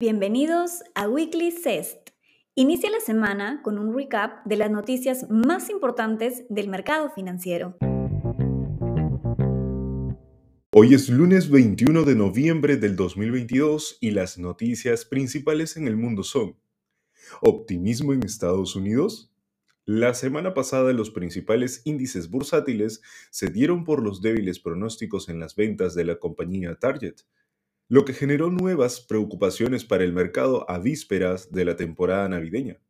[0.00, 2.10] Bienvenidos a Weekly CEST.
[2.54, 7.76] Inicia la semana con un recap de las noticias más importantes del mercado financiero.
[10.70, 16.22] Hoy es lunes 21 de noviembre del 2022 y las noticias principales en el mundo
[16.22, 16.54] son
[17.40, 19.32] Optimismo en Estados Unidos.
[19.84, 23.02] La semana pasada los principales índices bursátiles
[23.32, 27.16] se dieron por los débiles pronósticos en las ventas de la compañía Target,
[27.88, 32.80] lo que generó nuevas preocupaciones para el mercado a vísperas de la temporada navideña.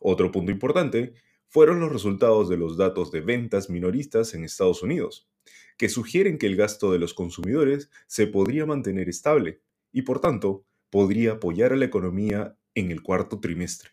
[0.00, 1.14] Otro punto importante
[1.48, 5.28] fueron los resultados de los datos de ventas minoristas en Estados Unidos,
[5.76, 9.60] que sugieren que el gasto de los consumidores se podría mantener estable
[9.90, 13.90] y por tanto podría apoyar a la economía en el cuarto trimestre.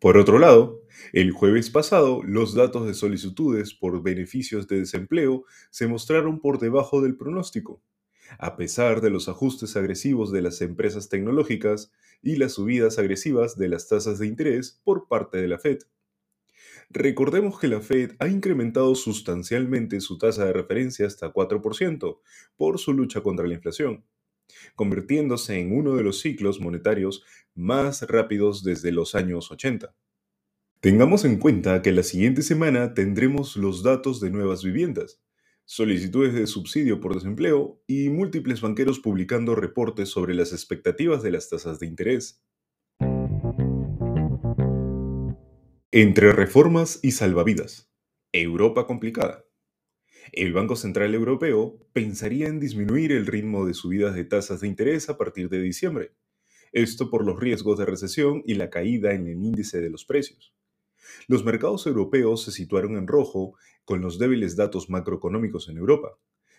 [0.00, 5.88] Por otro lado, el jueves pasado los datos de solicitudes por beneficios de desempleo se
[5.88, 7.82] mostraron por debajo del pronóstico,
[8.38, 13.68] a pesar de los ajustes agresivos de las empresas tecnológicas y las subidas agresivas de
[13.68, 15.78] las tasas de interés por parte de la Fed.
[16.90, 22.18] Recordemos que la Fed ha incrementado sustancialmente su tasa de referencia hasta 4%
[22.56, 24.04] por su lucha contra la inflación,
[24.74, 29.94] convirtiéndose en uno de los ciclos monetarios más rápidos desde los años 80.
[30.80, 35.20] Tengamos en cuenta que la siguiente semana tendremos los datos de nuevas viviendas,
[35.68, 41.50] solicitudes de subsidio por desempleo y múltiples banqueros publicando reportes sobre las expectativas de las
[41.50, 42.42] tasas de interés.
[45.90, 47.92] Entre reformas y salvavidas.
[48.32, 49.44] Europa complicada.
[50.32, 55.10] El Banco Central Europeo pensaría en disminuir el ritmo de subidas de tasas de interés
[55.10, 56.12] a partir de diciembre.
[56.72, 60.54] Esto por los riesgos de recesión y la caída en el índice de los precios.
[61.26, 63.54] Los mercados europeos se situaron en rojo
[63.84, 66.18] con los débiles datos macroeconómicos en Europa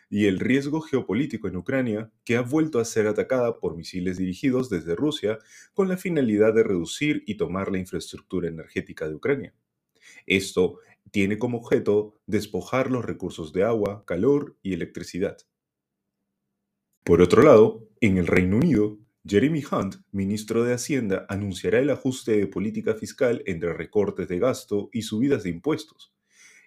[0.09, 4.69] y el riesgo geopolítico en Ucrania, que ha vuelto a ser atacada por misiles dirigidos
[4.69, 5.37] desde Rusia
[5.73, 9.53] con la finalidad de reducir y tomar la infraestructura energética de Ucrania.
[10.25, 10.79] Esto
[11.11, 15.37] tiene como objeto despojar los recursos de agua, calor y electricidad.
[17.03, 18.97] Por otro lado, en el Reino Unido,
[19.29, 24.89] Jeremy Hunt, ministro de Hacienda, anunciará el ajuste de política fiscal entre recortes de gasto
[24.91, 26.11] y subidas de impuestos.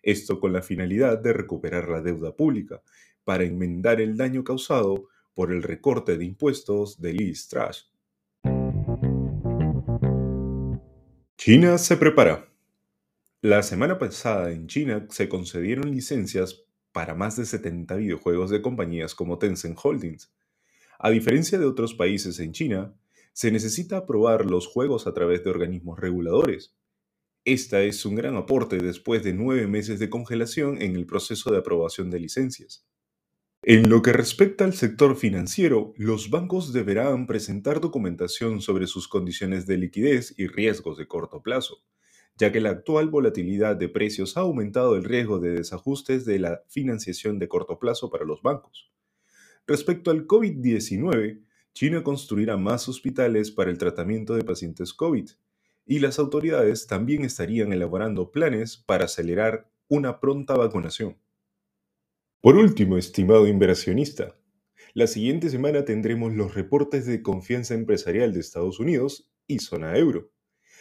[0.00, 2.80] Esto con la finalidad de recuperar la deuda pública,
[3.24, 7.90] para enmendar el daño causado por el recorte de impuestos de Liz Truss.
[11.36, 12.48] China se prepara.
[13.40, 19.16] La semana pasada en China se concedieron licencias para más de 70 videojuegos de compañías
[19.16, 20.32] como Tencent Holdings,
[21.02, 22.94] a diferencia de otros países en China,
[23.32, 26.76] se necesita aprobar los juegos a través de organismos reguladores.
[27.44, 31.58] Esta es un gran aporte después de nueve meses de congelación en el proceso de
[31.58, 32.86] aprobación de licencias.
[33.64, 39.66] En lo que respecta al sector financiero, los bancos deberán presentar documentación sobre sus condiciones
[39.66, 41.82] de liquidez y riesgos de corto plazo,
[42.36, 46.62] ya que la actual volatilidad de precios ha aumentado el riesgo de desajustes de la
[46.68, 48.92] financiación de corto plazo para los bancos.
[49.66, 51.40] Respecto al COVID-19,
[51.72, 55.30] China construirá más hospitales para el tratamiento de pacientes COVID
[55.86, 61.16] y las autoridades también estarían elaborando planes para acelerar una pronta vacunación.
[62.40, 64.36] Por último, estimado inversionista,
[64.94, 70.30] la siguiente semana tendremos los reportes de confianza empresarial de Estados Unidos y zona euro,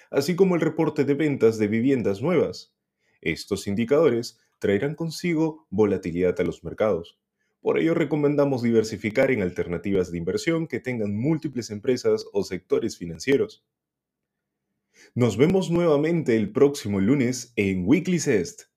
[0.10, 2.74] así como el reporte de ventas de viviendas nuevas.
[3.22, 7.20] Estos indicadores traerán consigo volatilidad a los mercados.
[7.62, 13.64] Por ello recomendamos diversificar en alternativas de inversión que tengan múltiples empresas o sectores financieros.
[15.14, 18.71] Nos vemos nuevamente el próximo lunes en Weekly Cest